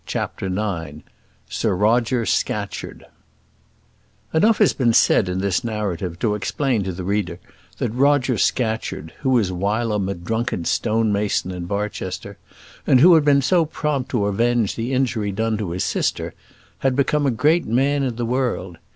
CHAPTER 0.07 0.47
IX 0.47 1.01
Sir 1.47 1.75
Roger 1.75 2.25
Scatcherd 2.25 3.05
Enough 4.33 4.57
has 4.57 4.73
been 4.73 4.93
said 4.93 5.29
in 5.29 5.41
this 5.41 5.63
narrative 5.63 6.17
to 6.17 6.33
explain 6.33 6.81
to 6.85 6.91
the 6.91 7.03
reader 7.03 7.37
that 7.77 7.91
Roger 7.91 8.35
Scatcherd, 8.39 9.13
who 9.19 9.29
was 9.29 9.51
whilom 9.51 10.09
a 10.09 10.15
drunken 10.15 10.65
stone 10.65 11.11
mason 11.11 11.51
in 11.51 11.65
Barchester, 11.65 12.39
and 12.87 12.99
who 12.99 13.13
had 13.13 13.23
been 13.23 13.43
so 13.43 13.63
prompt 13.63 14.09
to 14.09 14.25
avenge 14.25 14.73
the 14.73 14.91
injury 14.91 15.31
done 15.31 15.55
to 15.59 15.69
his 15.69 15.83
sister, 15.83 16.33
had 16.79 16.95
become 16.95 17.27
a 17.27 17.29
great 17.29 17.67
man 17.67 18.01
in 18.01 18.15
the 18.15 18.25
world. 18.25 18.79